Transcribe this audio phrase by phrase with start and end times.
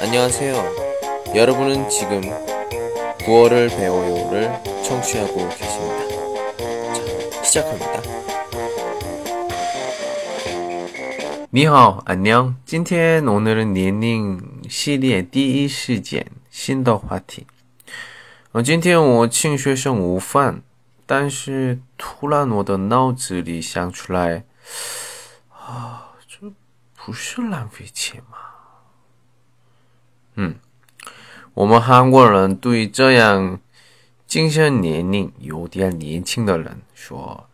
[0.00, 1.34] 안녕하세요.
[1.34, 2.20] 여러분은 지금
[3.24, 4.50] 구어를 배워요를
[4.84, 6.92] 청취하고 계십니다.
[6.92, 8.02] 자, 시작합니다.
[11.50, 12.56] 你好，安녕。
[12.64, 17.46] 今天오늘은年龄系列第一事件新的话题。
[18.52, 20.62] 呃，今天我请学生午饭，
[21.06, 24.44] 但是突然我的脑子里想出来，
[25.50, 26.52] 啊，这
[26.96, 28.45] 不是浪费钱吗？
[30.36, 30.56] 嗯，
[31.54, 33.60] 我们韩国人对这样
[34.26, 37.44] 精神年龄有点年轻的人说：“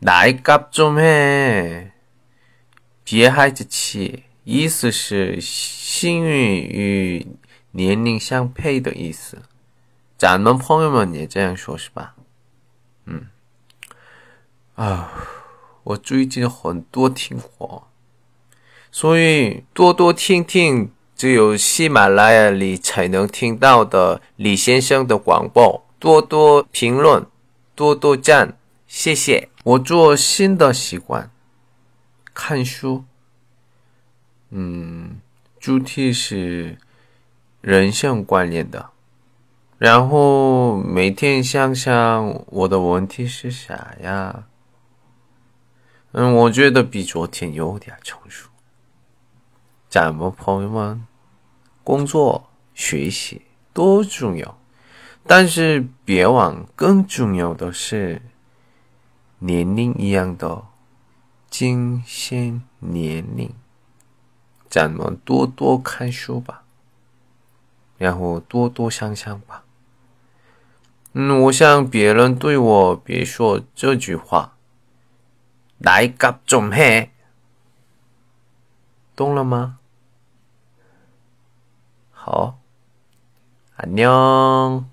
[0.00, 1.90] 나이값좀 해。
[3.04, 7.26] ”别孩子气，意思是幸运与
[7.72, 9.42] 年龄相配的意思。
[10.16, 12.14] 咱们朋友们也这样说，是吧？
[13.06, 13.26] 嗯，
[14.76, 15.12] 啊，
[15.82, 17.88] 我最近很多听话，
[18.92, 27.25] 所以多多听听 只有喜马拉雅里才能听到的李先生的广播，多多评论，
[27.73, 28.55] 多多赞，
[28.85, 29.49] 谢谢。
[29.63, 31.31] 我做新的习惯。
[32.35, 33.03] 看书，
[34.51, 35.19] 嗯，
[35.59, 36.77] 主题是
[37.61, 38.91] 人生观念的，
[39.79, 44.43] 然后每天想想我的问题是啥呀？
[46.11, 48.49] 嗯，我觉得比昨天有点成熟。
[49.99, 51.07] 咱们朋友们，
[51.83, 53.41] 工作、学习
[53.73, 54.55] 都重要，
[55.25, 58.21] 但是别忘，更重要的是
[59.39, 60.65] 年龄一样的。
[61.49, 63.51] 精神年龄，
[64.69, 66.61] 咱们多多看书吧，
[67.97, 69.63] 然后多多想想吧。
[71.13, 74.57] 嗯，我想别人对我别说这句话，
[75.79, 77.09] 来个中黑，
[79.15, 79.76] 懂了吗？
[83.77, 84.89] 안녕.